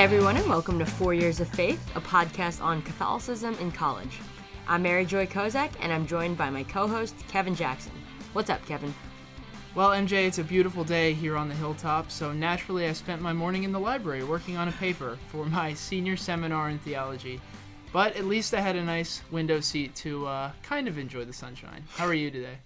[0.00, 4.16] Hi, everyone, and welcome to Four Years of Faith, a podcast on Catholicism in college.
[4.66, 7.92] I'm Mary Joy Kozak, and I'm joined by my co host, Kevin Jackson.
[8.32, 8.94] What's up, Kevin?
[9.74, 13.34] Well, MJ, it's a beautiful day here on the hilltop, so naturally I spent my
[13.34, 17.38] morning in the library working on a paper for my senior seminar in theology.
[17.92, 21.34] But at least I had a nice window seat to uh, kind of enjoy the
[21.34, 21.84] sunshine.
[21.96, 22.60] How are you today?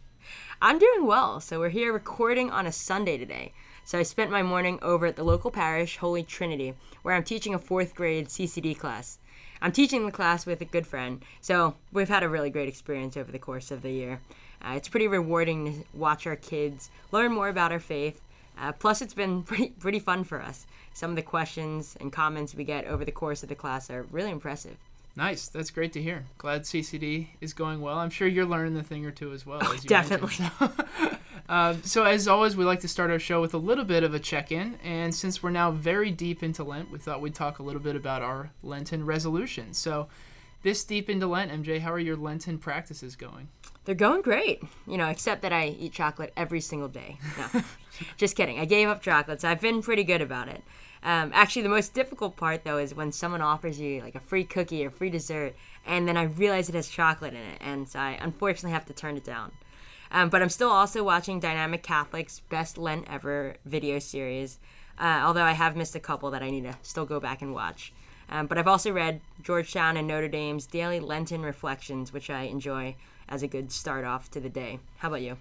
[0.63, 1.41] I'm doing well.
[1.41, 3.55] So, we're here recording on a Sunday today.
[3.87, 7.55] So, I spent my morning over at the local parish, Holy Trinity, where I'm teaching
[7.55, 9.19] a fourth grade CCD class.
[9.61, 13.17] I'm teaching the class with a good friend, so we've had a really great experience
[13.17, 14.21] over the course of the year.
[14.63, 18.23] Uh, it's pretty rewarding to watch our kids learn more about our faith.
[18.59, 20.67] Uh, plus, it's been pretty pretty fun for us.
[20.95, 24.07] Some of the questions and comments we get over the course of the class are
[24.11, 24.79] really impressive.
[25.17, 25.49] Nice.
[25.49, 26.27] That's great to hear.
[26.39, 27.99] Glad CCD is going well.
[27.99, 29.63] I'm sure you're learning the thing or two as well.
[29.63, 30.47] As Definitely.
[31.49, 34.13] uh, so, as always, we like to start our show with a little bit of
[34.13, 34.77] a check in.
[34.83, 37.95] And since we're now very deep into Lent, we thought we'd talk a little bit
[37.95, 39.79] about our Lenten resolutions.
[39.79, 40.09] So,
[40.63, 43.49] this deep into Lent, MJ, how are your Lenten practices going?
[43.85, 47.19] They're going great, you know, except that I eat chocolate every single day.
[47.37, 47.63] No,
[48.17, 48.59] just kidding.
[48.59, 50.63] I gave up chocolate, so I've been pretty good about it.
[51.03, 54.45] Um, actually, the most difficult part though is when someone offers you like a free
[54.45, 55.55] cookie or free dessert,
[55.87, 58.95] and then I realize it has chocolate in it, and so I unfortunately have to
[58.95, 59.53] turn it down.
[60.11, 64.59] Um, but I'm still also watching Dynamic Catholic's Best Lent Ever video series,
[64.99, 67.53] uh, although I have missed a couple that I need to still go back and
[67.53, 67.93] watch.
[68.31, 72.97] Um, but I've also read Georgetown and Notre Dame's Daily Lenten Reflections, which I enjoy
[73.29, 74.81] as a good start off to the day.
[74.99, 75.37] How about you?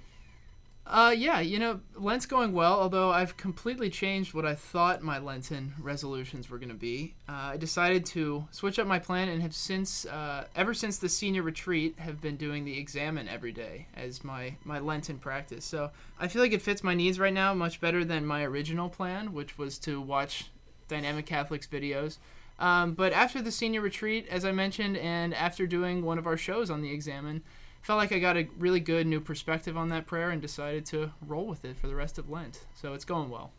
[0.86, 5.18] Uh, yeah, you know, Lent's going well, although I've completely changed what I thought my
[5.18, 7.14] Lenten resolutions were going to be.
[7.30, 11.08] Uh, I decided to switch up my plan and have since, uh, ever since the
[11.08, 15.64] senior retreat, have been doing the examen every day as my, my Lenten practice.
[15.64, 18.90] So I feel like it fits my needs right now much better than my original
[18.90, 20.52] plan, which was to watch
[20.90, 22.18] Dynamic Catholics videos.
[22.60, 26.38] Um, but after the senior retreat, as I mentioned, and after doing one of our
[26.38, 27.42] shows on the examen,
[27.84, 31.12] felt like I got a really good new perspective on that prayer and decided to
[31.26, 32.62] roll with it for the rest of Lent.
[32.74, 33.52] So it's going well.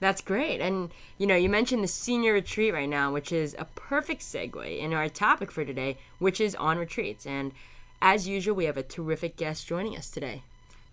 [0.00, 0.60] That's great.
[0.60, 4.78] And, you know, you mentioned the senior retreat right now, which is a perfect segue
[4.78, 7.26] into our topic for today, which is on retreats.
[7.26, 7.52] And
[8.02, 10.42] as usual, we have a terrific guest joining us today.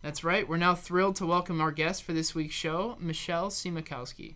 [0.03, 0.47] That's right.
[0.47, 4.35] We're now thrilled to welcome our guest for this week's show, Michelle Siemietkowski.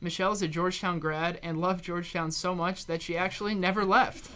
[0.00, 4.30] Michelle is a Georgetown grad and loved Georgetown so much that she actually never left.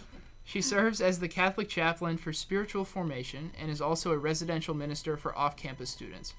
[0.45, 5.17] She serves as the Catholic chaplain for spiritual formation and is also a residential minister
[5.17, 6.33] for off campus students.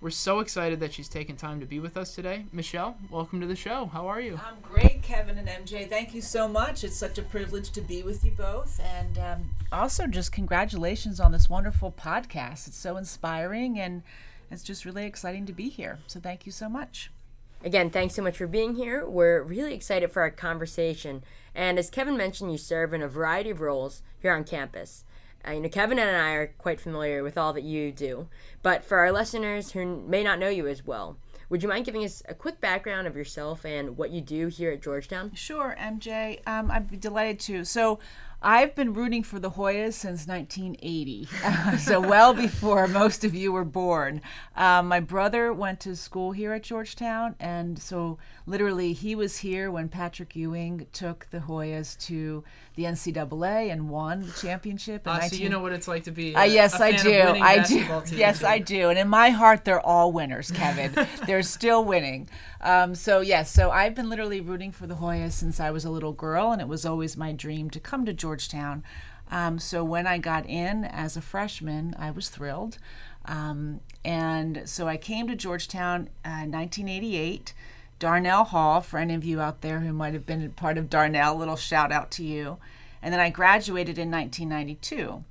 [0.00, 2.44] We're so excited that she's taken time to be with us today.
[2.52, 3.86] Michelle, welcome to the show.
[3.86, 4.38] How are you?
[4.44, 5.88] I'm great, Kevin and MJ.
[5.88, 6.84] Thank you so much.
[6.84, 8.80] It's such a privilege to be with you both.
[8.80, 12.66] And um, also, just congratulations on this wonderful podcast.
[12.66, 14.02] It's so inspiring and
[14.50, 16.00] it's just really exciting to be here.
[16.06, 17.10] So, thank you so much.
[17.64, 19.06] Again, thanks so much for being here.
[19.06, 21.22] We're really excited for our conversation.
[21.54, 25.04] And as Kevin mentioned, you serve in a variety of roles here on campus.
[25.46, 28.28] Uh, you know, Kevin and I are quite familiar with all that you do.
[28.62, 31.18] But for our listeners who may not know you as well,
[31.50, 34.72] would you mind giving us a quick background of yourself and what you do here
[34.72, 35.34] at Georgetown?
[35.34, 36.40] Sure, MJ.
[36.48, 37.64] Um, I'd be delighted to.
[37.64, 37.98] So,
[38.46, 41.28] I've been rooting for the Hoyas since 1980,
[41.78, 44.20] so well before most of you were born.
[44.54, 49.70] Um, my brother went to school here at Georgetown, and so literally he was here
[49.70, 52.44] when Patrick Ewing took the Hoyas to
[52.74, 55.08] the NCAA and won the championship.
[55.08, 55.30] Uh, 19...
[55.30, 56.36] So you know what it's like to be.
[56.36, 57.22] Uh, yes, I do.
[57.40, 57.82] I do.
[58.14, 58.90] Yes, I do.
[58.90, 60.94] And in my heart, they're all winners, Kevin.
[61.26, 62.28] they're still winning.
[62.60, 65.90] Um, so yes, so I've been literally rooting for the Hoyas since I was a
[65.90, 68.33] little girl, and it was always my dream to come to Georgetown.
[69.30, 72.78] Um, so when I got in as a freshman, I was thrilled.
[73.24, 77.54] Um, and so I came to Georgetown uh, 1988.
[78.00, 81.38] Darnall Hall, for any of you out there who might have been part of Darnall,
[81.38, 82.58] little shout out to you.
[83.00, 85.24] And then I graduated in 1992.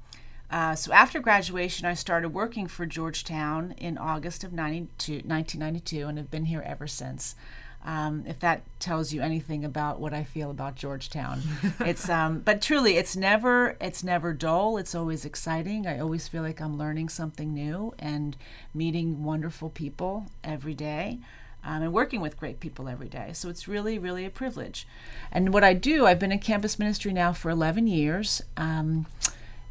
[0.50, 6.18] Uh, so after graduation, I started working for Georgetown in August of 92, 1992 and
[6.18, 7.36] have been here ever since.
[7.86, 11.42] Um, if that tells you anything about what I feel about Georgetown,
[11.82, 14.78] it's um, but truly, it's never it's never dull.
[14.78, 15.86] It's always exciting.
[15.86, 18.38] I always feel like I'm learning something new and
[18.74, 21.20] meeting wonderful people every day.
[21.66, 23.30] Um, and working with great people every day.
[23.32, 24.86] So it's really, really a privilege.
[25.32, 28.42] And what I do, I've been in campus ministry now for 11 years.
[28.58, 29.06] Um,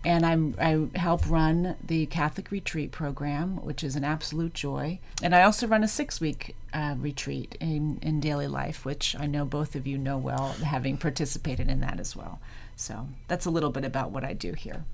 [0.04, 4.98] and I'm, I help run the Catholic Retreat program, which is an absolute joy.
[5.22, 9.26] And I also run a six week uh, retreat in, in daily life, which I
[9.26, 12.40] know both of you know well, having participated in that as well.
[12.74, 14.84] So that's a little bit about what I do here.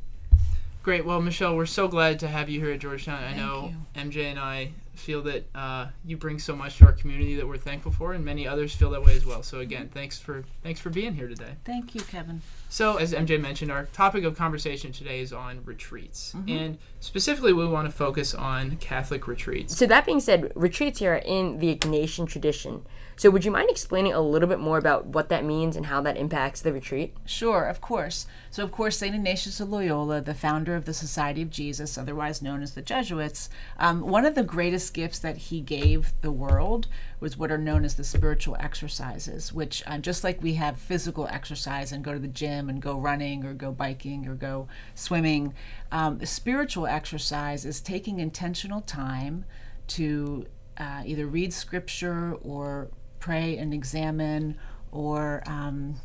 [0.83, 1.05] Great.
[1.05, 3.21] Well, Michelle, we're so glad to have you here at Georgetown.
[3.21, 4.03] Thank I know you.
[4.03, 7.57] MJ and I feel that uh, you bring so much to our community that we're
[7.57, 9.43] thankful for, and many others feel that way as well.
[9.43, 11.53] So again, thanks for thanks for being here today.
[11.65, 12.43] Thank you, Kevin.
[12.69, 16.49] So as MJ mentioned, our topic of conversation today is on retreats, mm-hmm.
[16.49, 19.77] and specifically, we want to focus on Catholic retreats.
[19.77, 22.85] So that being said, retreats here are in the Ignatian tradition.
[23.19, 26.01] So, would you mind explaining a little bit more about what that means and how
[26.03, 27.17] that impacts the retreat?
[27.27, 28.29] Sure, of course.
[28.49, 29.13] So, of course, St.
[29.13, 33.51] Ignatius of Loyola, the founder of the Society of Jesus, otherwise known as the Jesuits,
[33.77, 36.89] um, one of the greatest gifts that he gave the world
[37.21, 41.27] was what are known as the spiritual exercises, which, uh, just like we have physical
[41.29, 45.55] exercise and go to the gym and go running or go biking or go swimming,
[45.93, 49.45] um, the spiritual exercise is taking intentional time
[49.89, 50.47] to
[50.79, 52.89] uh, either read scripture or
[53.19, 54.57] pray and examine
[54.93, 55.97] or um,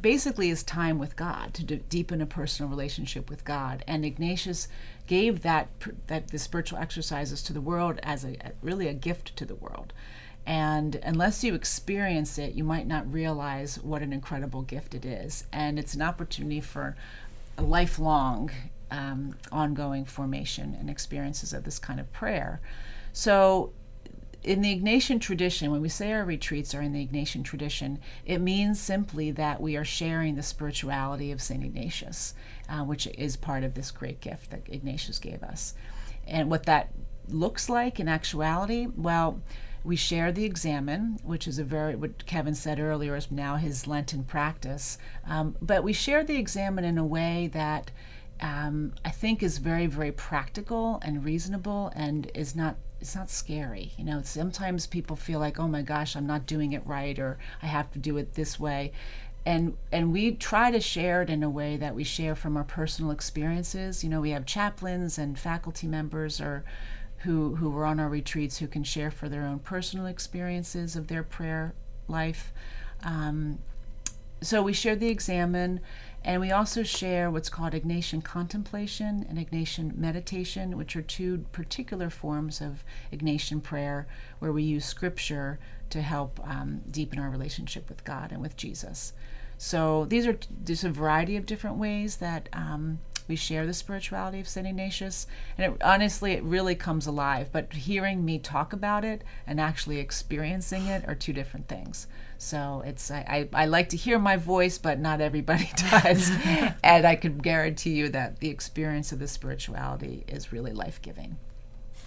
[0.00, 3.84] basically is time with God to deepen a personal relationship with God.
[3.86, 4.68] And Ignatius
[5.06, 5.68] gave that
[6.06, 9.92] that the spiritual exercises to the world as a really a gift to the world.
[10.46, 15.44] And unless you experience it, you might not realize what an incredible gift it is.
[15.52, 16.96] And it's an opportunity for
[17.58, 18.50] a lifelong,
[18.90, 22.60] um, ongoing formation and experiences of this kind of prayer.
[23.12, 23.72] So
[24.42, 28.40] in the Ignatian tradition, when we say our retreats are in the Ignatian tradition, it
[28.40, 31.62] means simply that we are sharing the spirituality of St.
[31.62, 32.34] Ignatius,
[32.68, 35.74] uh, which is part of this great gift that Ignatius gave us.
[36.26, 36.90] And what that
[37.28, 39.42] looks like in actuality, well,
[39.84, 43.86] we share the examen, which is a very, what Kevin said earlier, is now his
[43.86, 44.98] Lenten practice.
[45.26, 47.90] Um, but we share the examen in a way that
[48.40, 53.92] um, I think is very, very practical and reasonable and is not it's not scary.
[53.96, 57.38] You know, sometimes people feel like, oh my gosh, I'm not doing it right, or
[57.62, 58.92] I have to do it this way.
[59.46, 62.64] And, and we try to share it in a way that we share from our
[62.64, 64.04] personal experiences.
[64.04, 66.62] You know, we have chaplains and faculty members or
[67.18, 71.08] who, who were on our retreats who can share for their own personal experiences of
[71.08, 71.74] their prayer
[72.06, 72.52] life.
[73.02, 73.60] Um,
[74.42, 75.80] so we share the examen
[76.22, 82.10] and we also share what's called Ignatian contemplation and Ignatian meditation, which are two particular
[82.10, 84.06] forms of Ignatian prayer
[84.38, 85.58] where we use scripture
[85.88, 89.14] to help um, deepen our relationship with God and with Jesus.
[89.56, 94.40] So these are there's a variety of different ways that um, we share the spirituality
[94.40, 94.66] of St.
[94.66, 95.26] Ignatius.
[95.56, 97.48] And it, honestly, it really comes alive.
[97.52, 102.08] But hearing me talk about it and actually experiencing it are two different things.
[102.36, 106.30] So it's I, I, I like to hear my voice, but not everybody does.
[106.82, 111.36] and I can guarantee you that the experience of the spirituality is really life giving.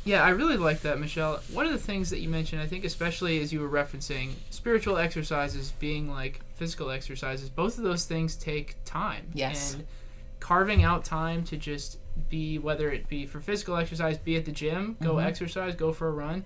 [0.06, 1.40] Yeah, I really like that, Michelle.
[1.54, 4.98] One of the things that you mentioned, I think, especially as you were referencing spiritual
[4.98, 9.28] exercises being like physical exercises, both of those things take time.
[9.34, 9.76] Yes.
[9.76, 9.86] And
[10.44, 14.52] carving out time to just be, whether it be for physical exercise, be at the
[14.52, 15.26] gym, go mm-hmm.
[15.26, 16.44] exercise, go for a run,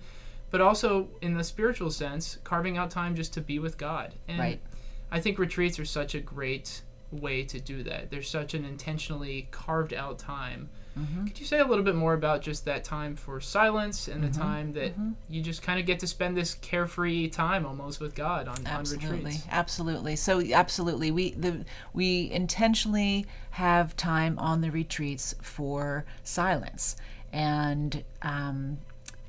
[0.51, 4.13] but also in the spiritual sense, carving out time just to be with God.
[4.27, 4.61] And right.
[5.09, 8.11] I think retreats are such a great way to do that.
[8.11, 10.69] There's such an intentionally carved out time.
[10.97, 11.25] Mm-hmm.
[11.25, 14.31] Could you say a little bit more about just that time for silence and mm-hmm.
[14.31, 15.11] the time that mm-hmm.
[15.29, 19.07] you just kind of get to spend this carefree time almost with God on, absolutely,
[19.07, 19.47] on retreats?
[19.51, 20.15] Absolutely.
[20.15, 26.95] So absolutely, we the we intentionally have time on the retreats for silence,
[27.31, 28.79] and um,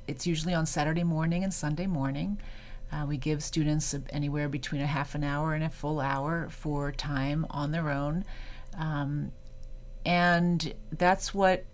[0.07, 2.39] it's usually on Saturday morning and Sunday morning.
[2.91, 6.91] Uh, we give students anywhere between a half an hour and a full hour for
[6.91, 8.25] time on their own.
[8.79, 9.33] Um,
[10.07, 11.65] and that's what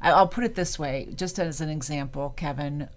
[0.00, 2.88] I'll put it this way, just as an example, Kevin.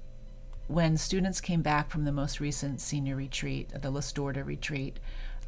[0.67, 4.99] When students came back from the most recent senior retreat, the La Storta retreat,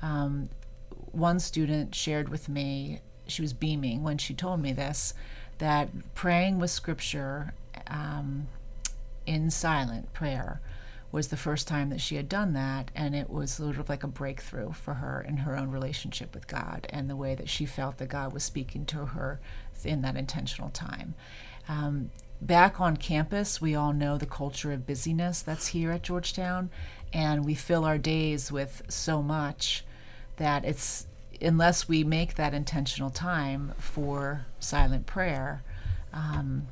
[0.01, 0.49] um,
[1.11, 5.13] one student shared with me, she was beaming when she told me this,
[5.59, 7.53] that praying with scripture
[7.87, 8.47] um,
[9.25, 10.59] in silent prayer
[11.13, 14.03] was the first time that she had done that, and it was sort of like
[14.03, 17.67] a breakthrough for her in her own relationship with God and the way that she
[17.67, 19.39] felt that God was speaking to her
[19.85, 21.13] in that intentional time.
[21.69, 22.09] Um,
[22.41, 26.71] back on campus, we all know the culture of busyness that's here at Georgetown,
[27.13, 29.85] and we fill our days with so much
[30.37, 31.05] that it's
[31.39, 35.63] unless we make that intentional time for silent prayer.
[36.11, 36.69] Um,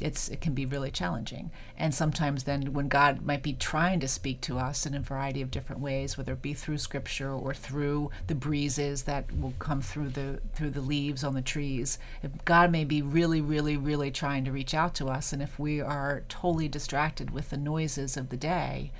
[0.00, 1.50] it's it can be really challenging.
[1.76, 5.42] And sometimes then when god might be trying to speak to us in a variety
[5.42, 9.80] of different ways whether it be through scripture or through the breezes that will come
[9.80, 14.10] through the through the leaves on the trees if god may be really really really
[14.10, 18.16] trying to reach out to us and if we are totally distracted with the noises
[18.16, 18.90] of the day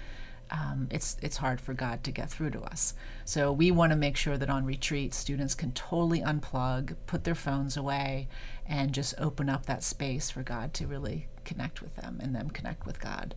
[0.54, 2.94] um, it's it's hard for God to get through to us.
[3.24, 7.34] So we want to make sure that on retreat, students can totally unplug, put their
[7.34, 8.28] phones away,
[8.66, 12.50] and just open up that space for God to really connect with them and them
[12.50, 13.34] connect with God.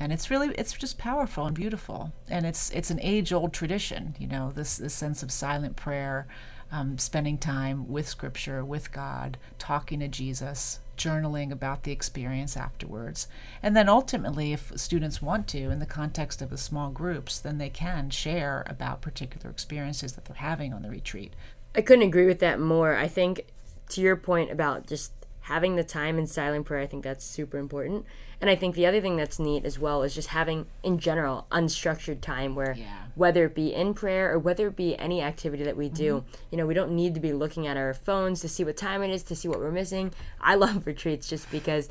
[0.00, 4.16] And it's really it's just powerful and beautiful, and it's it's an age old tradition.
[4.18, 6.26] You know this this sense of silent prayer,
[6.72, 13.28] um, spending time with Scripture, with God, talking to Jesus, journaling about the experience afterwards.
[13.62, 17.58] And then ultimately, if students want to, in the context of the small groups, then
[17.58, 21.34] they can share about particular experiences that they're having on the retreat.
[21.74, 22.96] I couldn't agree with that more.
[22.96, 23.46] I think
[23.90, 25.12] to your point about just
[25.46, 28.04] having the time in silent prayer, I think that's super important.
[28.40, 31.46] And I think the other thing that's neat as well is just having, in general,
[31.52, 33.04] unstructured time where yeah.
[33.14, 36.44] whether it be in prayer or whether it be any activity that we do, mm-hmm.
[36.50, 39.04] you know, we don't need to be looking at our phones to see what time
[39.04, 40.12] it is, to see what we're missing.
[40.40, 41.88] I love retreats just because,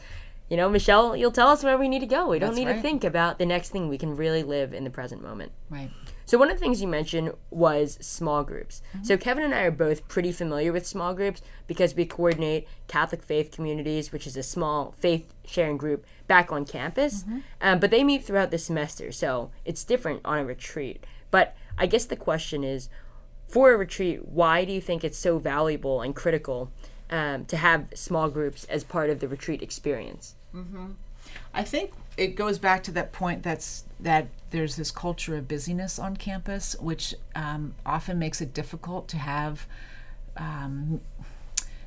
[0.49, 2.27] you know, Michelle, you'll tell us where we need to go.
[2.27, 2.75] We don't need right.
[2.75, 3.87] to think about the next thing.
[3.87, 5.53] We can really live in the present moment.
[5.69, 5.91] Right.
[6.25, 8.81] So one of the things you mentioned was small groups.
[8.89, 9.03] Mm-hmm.
[9.05, 13.23] So Kevin and I are both pretty familiar with small groups because we coordinate Catholic
[13.23, 17.23] Faith Communities, which is a small faith sharing group back on campus.
[17.23, 17.39] Mm-hmm.
[17.61, 21.03] Um, but they meet throughout the semester, so it's different on a retreat.
[21.31, 22.89] But I guess the question is,
[23.47, 26.71] for a retreat, why do you think it's so valuable and critical
[27.09, 30.35] um, to have small groups as part of the retreat experience?
[30.53, 30.91] Mm-hmm.
[31.53, 35.99] I think it goes back to that point that's that there's this culture of busyness
[35.99, 39.67] on campus, which um, often makes it difficult to have
[40.37, 41.01] um,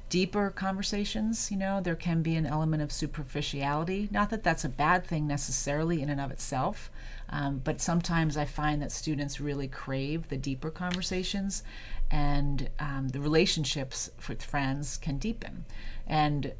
[0.08, 1.50] deeper conversations.
[1.50, 4.08] You know, there can be an element of superficiality.
[4.10, 6.90] Not that that's a bad thing necessarily in and of itself,
[7.30, 11.62] um, but sometimes I find that students really crave the deeper conversations,
[12.10, 15.64] and um, the relationships with friends can deepen.
[16.06, 16.52] And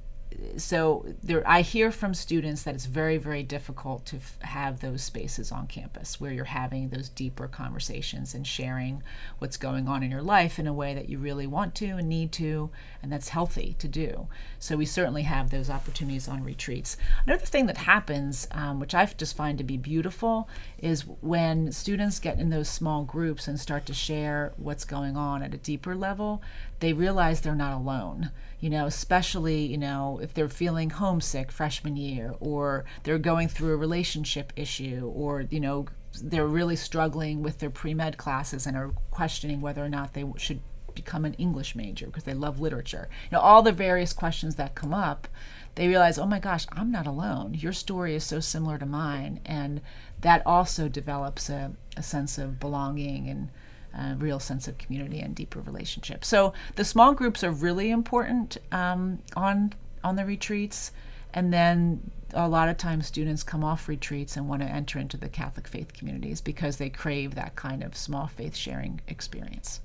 [0.56, 5.02] so there i hear from students that it's very very difficult to f- have those
[5.02, 9.02] spaces on campus where you're having those deeper conversations and sharing
[9.38, 12.08] what's going on in your life in a way that you really want to and
[12.08, 12.70] need to
[13.02, 14.26] and that's healthy to do.
[14.58, 16.97] So we certainly have those opportunities on retreats.
[17.26, 22.18] Another thing that happens um, which i just find to be beautiful is when students
[22.18, 25.94] get in those small groups and start to share what's going on at a deeper
[25.94, 26.42] level
[26.80, 28.30] they realize they're not alone
[28.61, 33.73] you know, especially, you know, if they're feeling homesick freshman year or they're going through
[33.73, 35.87] a relationship issue or, you know,
[36.23, 40.25] they're really struggling with their pre med classes and are questioning whether or not they
[40.37, 40.61] should
[40.95, 43.09] become an English major because they love literature.
[43.31, 45.29] You know, all the various questions that come up,
[45.77, 47.55] they realize, oh my gosh, I'm not alone.
[47.55, 49.41] Your story is so similar to mine.
[49.47, 49.81] And
[50.21, 53.50] that also develops a, a sense of belonging and
[53.99, 56.28] a real sense of community and deeper relationships.
[56.28, 59.73] So the small groups are really important um, on
[60.05, 60.93] on the retreats,
[61.35, 65.17] and then a lot of times students come off retreats and want to enter into
[65.17, 69.81] the Catholic faith communities because they crave that kind of small faith sharing experience.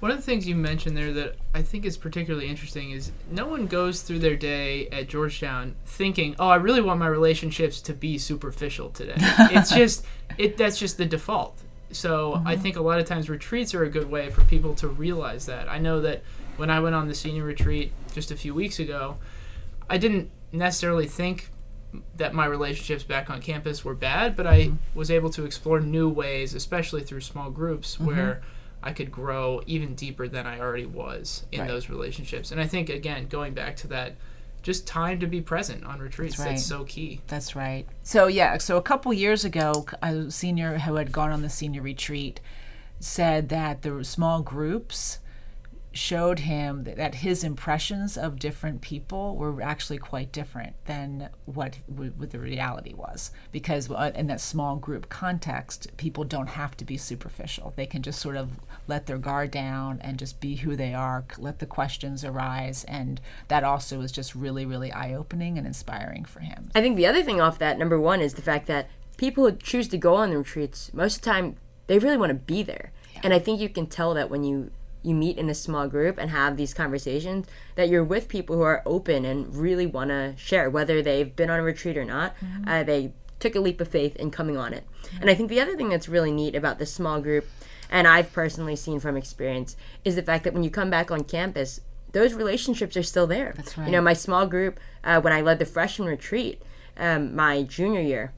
[0.00, 3.46] One of the things you mentioned there that I think is particularly interesting is no
[3.46, 7.92] one goes through their day at Georgetown thinking, "Oh, I really want my relationships to
[7.92, 10.04] be superficial today." it's just
[10.38, 11.62] it that's just the default.
[11.92, 12.46] So mm-hmm.
[12.46, 15.46] I think a lot of times retreats are a good way for people to realize
[15.46, 15.68] that.
[15.68, 16.22] I know that
[16.56, 19.16] when I went on the senior retreat just a few weeks ago,
[19.88, 21.50] I didn't necessarily think
[22.16, 24.98] that my relationships back on campus were bad, but I mm-hmm.
[24.98, 28.06] was able to explore new ways, especially through small groups, mm-hmm.
[28.06, 28.42] where
[28.82, 31.68] I could grow even deeper than I already was in right.
[31.68, 32.50] those relationships.
[32.50, 34.16] And I think, again, going back to that
[34.62, 36.36] just time to be present on retreats.
[36.36, 36.54] That's, right.
[36.54, 37.20] That's so key.
[37.26, 37.86] That's right.
[38.02, 41.82] So yeah, so a couple years ago, a senior who had gone on the senior
[41.82, 42.40] retreat
[43.00, 45.18] said that the small groups
[45.92, 51.78] showed him that, that, his impressions of different people were actually quite different than what,
[51.86, 53.30] what the reality was.
[53.50, 57.72] Because uh, in that small group context, people don't have to be superficial.
[57.76, 58.50] They can just sort of
[58.88, 62.84] let their guard down and just be who they are, let the questions arise.
[62.84, 66.70] And that also was just really, really eye opening and inspiring for him.
[66.74, 69.56] I think the other thing off that, number one, is the fact that people who
[69.56, 71.56] choose to go on the retreats, most of the time,
[71.86, 72.92] they really want to be there.
[73.14, 73.20] Yeah.
[73.24, 74.70] And I think you can tell that when you
[75.02, 78.62] you meet in a small group and have these conversations that you're with people who
[78.62, 82.34] are open and really want to share whether they've been on a retreat or not
[82.36, 82.68] mm-hmm.
[82.68, 85.22] uh, they took a leap of faith in coming on it mm-hmm.
[85.22, 87.46] and i think the other thing that's really neat about this small group
[87.90, 91.24] and i've personally seen from experience is the fact that when you come back on
[91.24, 91.80] campus
[92.12, 95.40] those relationships are still there that's right you know my small group uh, when i
[95.40, 96.62] led the freshman retreat
[96.96, 98.32] um, my junior year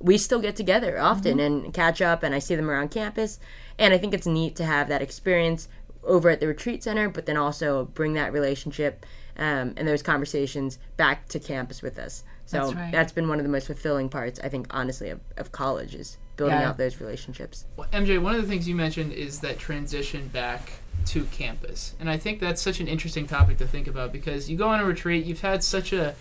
[0.00, 1.64] we still get together often mm-hmm.
[1.64, 3.38] and catch up and i see them around campus
[3.78, 5.68] and i think it's neat to have that experience
[6.06, 9.04] over at the retreat center, but then also bring that relationship
[9.36, 12.24] um, and those conversations back to campus with us.
[12.46, 12.92] So that's, right.
[12.92, 16.18] that's been one of the most fulfilling parts, I think, honestly, of, of college is
[16.36, 16.68] building yeah.
[16.68, 17.64] out those relationships.
[17.76, 20.72] Well, MJ, one of the things you mentioned is that transition back
[21.06, 21.94] to campus.
[22.00, 24.80] And I think that's such an interesting topic to think about because you go on
[24.80, 26.14] a retreat, you've had such a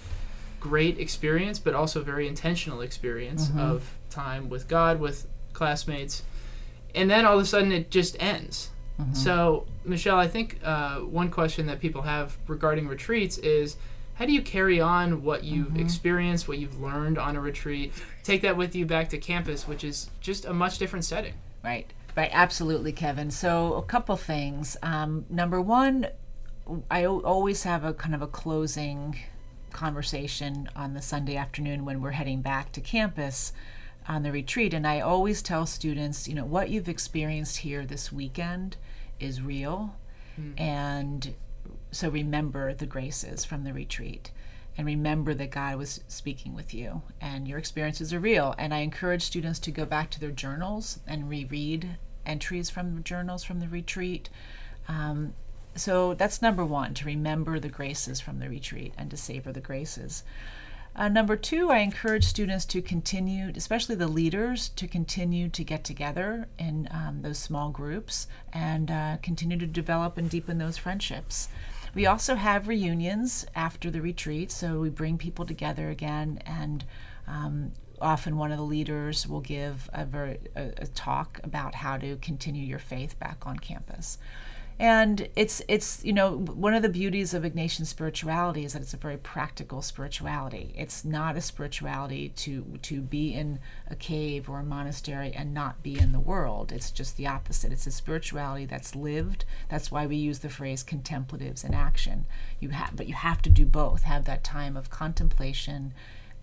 [0.60, 3.60] great experience, but also very intentional experience mm-hmm.
[3.60, 6.24] of time with God, with classmates.
[6.96, 8.70] And then all of a sudden it just ends.
[9.03, 9.15] Mm-hmm.
[9.15, 13.77] So, Michelle, I think uh, one question that people have regarding retreats is
[14.15, 15.79] how do you carry on what you've mm-hmm.
[15.79, 17.93] experienced, what you've learned on a retreat,
[18.24, 21.33] take that with you back to campus, which is just a much different setting?
[21.63, 21.91] Right.
[22.15, 23.31] Right, absolutely, Kevin.
[23.31, 24.77] So, a couple things.
[24.83, 26.07] Um, number one,
[26.89, 29.17] I o- always have a kind of a closing
[29.72, 33.51] conversation on the Sunday afternoon when we're heading back to campus
[34.07, 34.74] on the retreat.
[34.74, 38.77] And I always tell students, you know, what you've experienced here this weekend
[39.24, 39.96] is real.
[40.39, 40.60] Mm.
[40.60, 41.36] And
[41.92, 44.32] so remember the graces from the retreat
[44.77, 48.56] and remember that God was speaking with you and your experiences are real.
[48.58, 53.01] And I encourage students to go back to their journals and reread entries from the
[53.01, 54.30] journals from the retreat.
[54.88, 55.34] Um,
[55.75, 59.62] so that's number one to remember the graces from the retreat and to savor the
[59.62, 60.24] graces.
[60.95, 65.83] Uh, number two, I encourage students to continue, especially the leaders, to continue to get
[65.83, 71.50] together in um, those small groups and uh, continue to develop and deepen those friendships.
[71.95, 76.85] We also have reunions after the retreat, so we bring people together again, and
[77.27, 81.97] um, often one of the leaders will give a, very, a, a talk about how
[81.97, 84.19] to continue your faith back on campus
[84.80, 88.94] and it's it's you know one of the beauties of Ignatian spirituality is that it's
[88.94, 90.74] a very practical spirituality.
[90.75, 95.84] It's not a spirituality to to be in a cave or a monastery and not
[95.84, 96.72] be in the world.
[96.72, 97.72] It's just the opposite.
[97.72, 99.46] It's a spirituality that's lived.
[99.70, 102.25] That's why we use the phrase contemplatives in action.
[102.60, 104.03] You have but you have to do both.
[104.03, 105.94] Have that time of contemplation,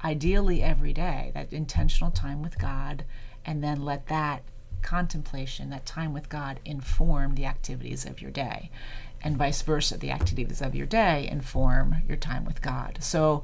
[0.04, 3.04] ideally every day, that intentional time with God,
[3.44, 4.42] and then let that
[4.82, 8.70] contemplation, that time with God, inform the activities of your day.
[9.22, 12.98] And vice versa, the activities of your day inform your time with God.
[13.00, 13.42] So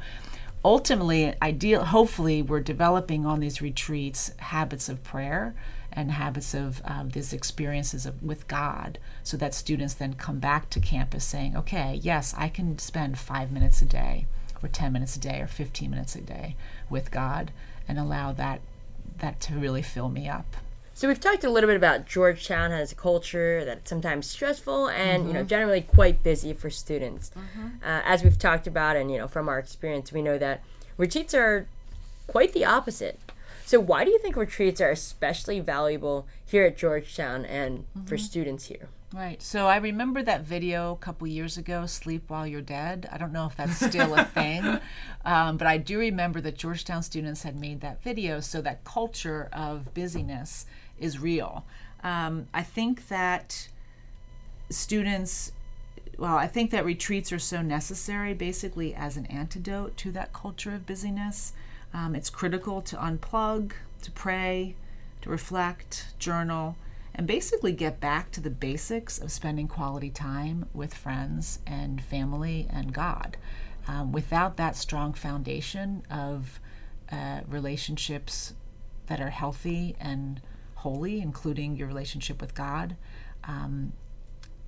[0.64, 5.54] ultimately, ideal hopefully we're developing on these retreats habits of prayer
[5.92, 10.68] and habits of um, these experiences of, with God so that students then come back
[10.70, 14.26] to campus saying, okay, yes, I can spend five minutes a day
[14.62, 16.56] or 10 minutes a day or 15 minutes a day
[16.90, 17.50] with God
[17.88, 18.60] and allow that
[19.18, 20.56] that to really fill me up.
[20.96, 25.18] So we've talked a little bit about Georgetown has a culture that's sometimes stressful and
[25.18, 25.28] mm-hmm.
[25.28, 25.48] you know mm-hmm.
[25.48, 27.30] generally quite busy for students.
[27.36, 27.66] Mm-hmm.
[27.84, 30.64] Uh, as we've talked about, and you know from our experience, we know that
[30.96, 31.68] retreats are
[32.26, 33.20] quite the opposite.
[33.66, 38.06] So why do you think retreats are especially valuable here at Georgetown and mm-hmm.
[38.06, 38.88] for students here?
[39.12, 39.42] Right.
[39.42, 43.34] So I remember that video a couple years ago, "Sleep While You're Dead." I don't
[43.34, 44.80] know if that's still a thing,
[45.26, 48.40] um, but I do remember that Georgetown students had made that video.
[48.40, 50.64] So that culture of busyness
[50.98, 51.64] is real.
[52.02, 53.68] Um, I think that
[54.70, 55.52] students,
[56.18, 60.74] well, I think that retreats are so necessary basically as an antidote to that culture
[60.74, 61.52] of busyness.
[61.92, 64.76] Um, it's critical to unplug, to pray,
[65.22, 66.76] to reflect, journal,
[67.14, 72.68] and basically get back to the basics of spending quality time with friends and family
[72.70, 73.36] and God.
[73.88, 76.60] Um, without that strong foundation of
[77.10, 78.52] uh, relationships
[79.06, 80.40] that are healthy and
[80.86, 82.94] holy, including your relationship with God,
[83.42, 83.92] um,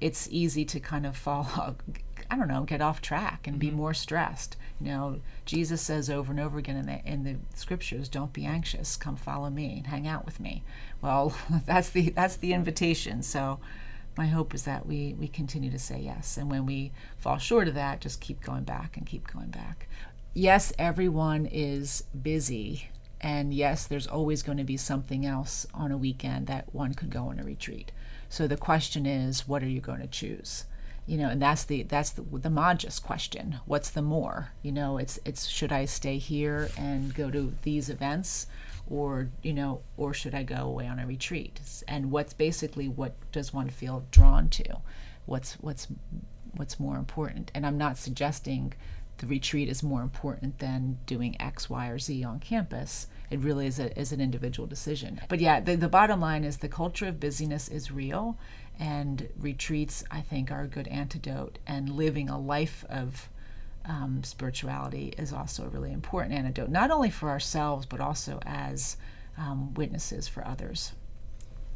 [0.01, 1.77] it's easy to kind of fall,
[2.31, 3.71] I don't know, get off track and mm-hmm.
[3.71, 4.57] be more stressed.
[4.81, 8.45] You know, Jesus says over and over again in the in the scriptures, "Don't be
[8.45, 8.97] anxious.
[8.97, 10.65] Come follow me and hang out with me."
[11.01, 13.23] Well, that's the that's the invitation.
[13.23, 13.61] So,
[14.17, 17.69] my hope is that we we continue to say yes, and when we fall short
[17.69, 19.89] of that, just keep going back and keep going back.
[20.35, 25.99] Yes, everyone is busy and yes, there's always going to be something else on a
[25.99, 27.91] weekend that one could go on a retreat.
[28.29, 30.65] So the question is, what are you going to choose?
[31.07, 33.61] You know, and that's the that's the the Magis question.
[33.65, 34.51] What's the more?
[34.63, 38.47] You know, it's it's should I stay here and go to these events,
[38.91, 41.61] or you know, or should I go away on a retreat?
[41.89, 44.81] And what's basically what does one feel drawn to?
[45.25, 45.89] What's what's
[46.55, 47.51] what's more important?
[47.55, 48.75] And I'm not suggesting
[49.19, 53.09] the retreat is more important than doing X, Y, or Z on campus.
[53.31, 55.21] It really is, a, is an individual decision.
[55.29, 58.39] But yeah, the, the bottom line is the culture of busyness is real,
[58.79, 61.59] and retreats, I think, are a good antidote.
[61.67, 63.29] And living a life of
[63.85, 68.97] um, spirituality is also a really important antidote, not only for ourselves, but also as
[69.37, 70.93] um, witnesses for others.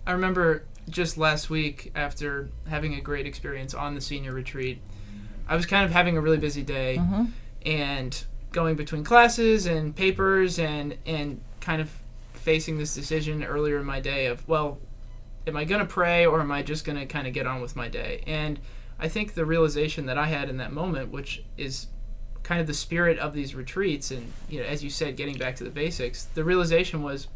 [0.07, 4.81] I remember just last week, after having a great experience on the senior retreat,
[5.53, 7.25] I was kind of having a really busy day mm-hmm.
[7.67, 11.91] and going between classes and papers and and kind of
[12.33, 14.79] facing this decision earlier in my day of, well,
[15.47, 17.61] am I going to pray or am I just going to kind of get on
[17.61, 18.25] with my day?
[18.27, 18.61] And
[18.99, 21.89] I think the realization that I had in that moment, which is
[22.43, 25.57] kind of the spirit of these retreats, and you know, as you said, getting back
[25.57, 27.29] to the basics, the realization was,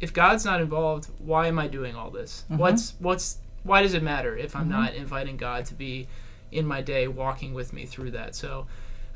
[0.00, 2.42] if God's not involved, why am I doing all this?
[2.46, 2.56] Mm-hmm.
[2.58, 4.72] What's what's why does it matter if I'm mm-hmm.
[4.72, 6.08] not inviting God to be
[6.52, 8.34] in my day, walking with me through that?
[8.34, 8.66] So,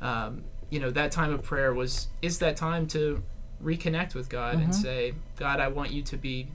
[0.00, 3.22] um, you know, that time of prayer was is that time to
[3.62, 4.64] reconnect with God mm-hmm.
[4.64, 6.48] and say, God, I want you to be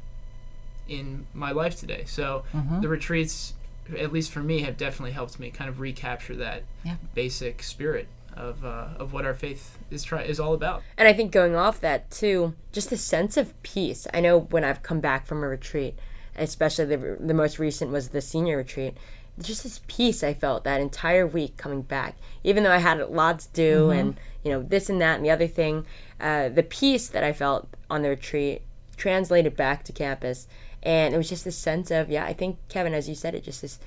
[0.88, 2.04] in my life today.
[2.06, 2.82] So mm-hmm.
[2.82, 3.54] the retreats,
[3.98, 6.96] at least for me, have definitely helped me kind of recapture that yeah.
[7.14, 10.82] basic spirit of uh, of what our faith is try is all about.
[10.98, 14.08] And I think going off that too, just a sense of peace.
[14.14, 15.98] I know when I've come back from a retreat,
[16.36, 18.96] especially the the most recent was the senior retreat.
[19.42, 23.08] Just this peace I felt that entire week coming back, even though I had a
[23.08, 24.00] lot to do mm-hmm.
[24.00, 25.86] and you know this and that and the other thing.
[26.20, 28.62] Uh, the peace that I felt on the retreat
[28.98, 30.48] translated back to campus,
[30.84, 32.26] and it was just this sense of yeah.
[32.26, 33.80] I think Kevin, as you said, it just this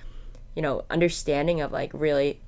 [0.55, 2.41] you know understanding of like really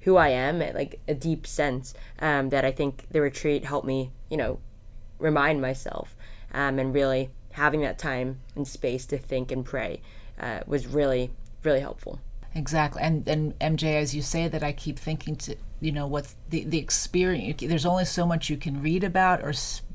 [0.00, 3.86] who I am at like a deep sense um, that I think the retreat helped
[3.86, 4.58] me, you know,
[5.18, 6.16] remind myself
[6.52, 10.00] um, and really having that time and space to think and pray
[10.38, 11.30] uh, was really,
[11.62, 12.20] really helpful.
[12.54, 13.02] Exactly.
[13.02, 16.64] And, and MJ, as you say that, I keep thinking to, you know, what's the,
[16.64, 17.60] the experience.
[17.60, 19.52] There's only so much you can read about or,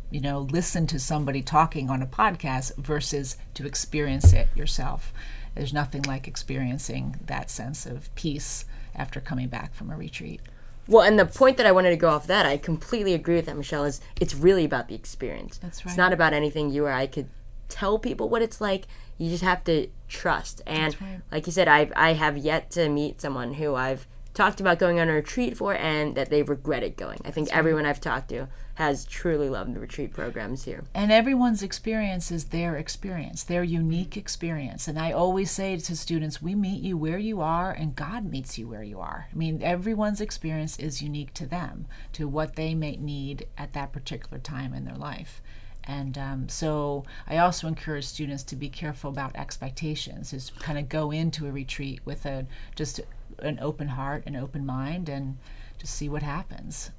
[0.10, 5.14] you know, listen to somebody talking on a podcast versus to experience it yourself.
[5.56, 8.66] There's nothing like experiencing that sense of peace
[8.96, 10.42] after coming back from a retreat.
[10.88, 13.48] Well, and the point that I wanted to go off that, I completely agree with
[13.48, 15.58] that, Michelle, is it's really about the experience.
[15.58, 15.92] That's right.
[15.92, 17.28] It's not about anything you or I could
[17.70, 18.88] tell people what it's like.
[19.18, 20.62] You just have to trust.
[20.66, 21.22] And right.
[21.32, 25.00] like you said, I've, I have yet to meet someone who I've talked about going
[25.00, 27.20] on a retreat for and that they've regretted going.
[27.26, 27.90] I think That's everyone right.
[27.90, 30.84] I've talked to has truly loved the retreat programs here.
[30.94, 34.90] And everyone's experience is their experience, their unique experience.
[34.90, 38.58] And I always say to students, we meet you where you are and God meets
[38.58, 39.30] you where you are.
[39.32, 43.94] I mean, everyone's experience is unique to them, to what they may need at that
[43.94, 45.42] particular time in their life.
[45.88, 50.90] And um, so I also encourage students to be careful about expectations, is kind of
[50.90, 53.02] go into a retreat with a just
[53.40, 55.38] an open heart, an open mind, and
[55.78, 56.92] just see what happens.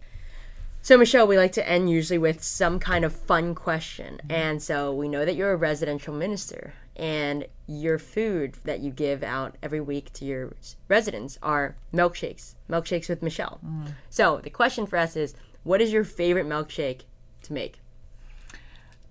[0.83, 4.19] So, Michelle, we like to end usually with some kind of fun question.
[4.19, 4.33] Mm-hmm.
[4.33, 9.25] And so we know that you're a residential minister, and your food that you give
[9.25, 10.53] out every week to your
[10.87, 13.59] residents are milkshakes, milkshakes with Michelle.
[13.67, 13.95] Mm.
[14.11, 17.01] So, the question for us is what is your favorite milkshake
[17.43, 17.81] to make?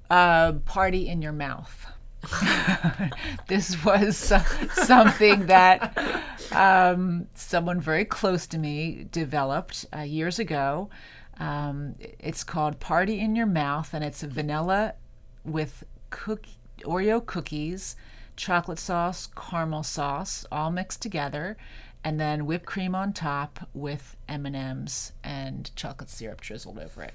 [0.10, 1.88] Uh, party in your mouth.
[3.48, 4.18] this was
[4.74, 10.90] something that um, someone very close to me developed uh, years ago.
[11.40, 14.94] Um, it's called Party in Your Mouth, and it's vanilla
[15.44, 17.96] with Oreo cookies,
[18.36, 21.58] chocolate sauce, caramel sauce, all mixed together,
[22.04, 27.04] and then whipped cream on top with M and M's and chocolate syrup drizzled over
[27.04, 27.14] it.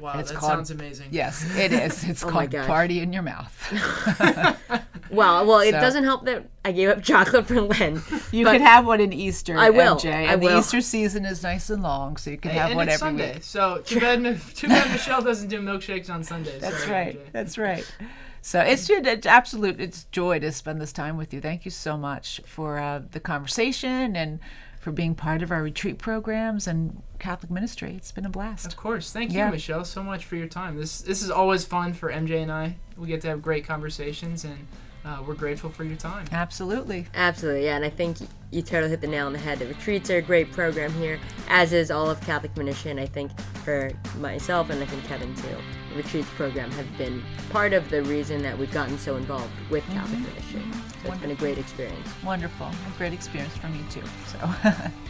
[0.00, 1.08] Wow, that called, sounds amazing.
[1.10, 2.02] Yes, it is.
[2.10, 3.54] It's oh called Party in Your Mouth.
[5.10, 8.02] well, well, it so, doesn't help that I gave up chocolate for Lent.
[8.32, 9.58] You could have one in Easter.
[9.58, 9.96] I will.
[9.96, 10.50] MJ, I and will.
[10.50, 13.18] the Easter season is nice and long, so you can have and one it's every
[13.18, 13.34] Sunday.
[13.34, 13.42] week.
[13.42, 16.60] So too bad, too bad Michelle doesn't do milkshakes on Sundays.
[16.60, 17.18] That's Sorry, right.
[17.18, 17.32] MJ.
[17.32, 17.94] That's right.
[18.42, 21.40] So it's it's absolute it's joy to spend this time with you.
[21.40, 24.40] Thank you so much for uh, the conversation and
[24.80, 27.94] for being part of our retreat programs and Catholic ministry.
[27.96, 28.66] It's been a blast.
[28.66, 29.12] Of course.
[29.12, 29.44] Thank you.
[29.46, 30.76] Michelle, so much for your time.
[30.76, 32.76] This this is always fun for MJ and I.
[32.96, 34.66] We get to have great conversations and
[35.04, 36.26] uh, we're grateful for your time.
[36.32, 37.06] Absolutely.
[37.14, 37.76] Absolutely, yeah.
[37.76, 38.18] And I think
[38.50, 39.58] you totally hit the nail on the head.
[39.58, 42.90] The retreats are a great program here, as is all of Catholic Ministry.
[42.90, 45.56] And I think for myself and I think Kevin too,
[45.90, 49.84] the retreats program have been part of the reason that we've gotten so involved with
[49.84, 49.94] mm-hmm.
[49.94, 50.62] Catholic Ministry.
[51.02, 52.08] So it's been a great experience.
[52.22, 52.66] Wonderful.
[52.66, 54.02] A great experience for me too.
[54.26, 54.38] So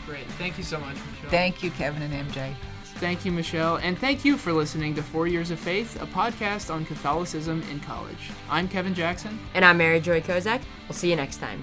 [0.07, 0.27] great.
[0.39, 1.31] Thank you so much, Michelle.
[1.31, 2.55] Thank you, Kevin and MJ.
[3.01, 6.71] Thank you, Michelle, and thank you for listening to Four Years of Faith, a podcast
[6.73, 8.31] on Catholicism in college.
[8.51, 9.39] I'm Kevin Jackson.
[9.55, 10.61] And I'm Mary Joy Kozak.
[10.87, 11.63] We'll see you next time.